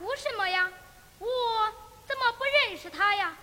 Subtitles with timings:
[0.00, 0.72] 哭什么呀？
[1.18, 1.26] 我
[2.08, 3.36] 怎么不认识他呀？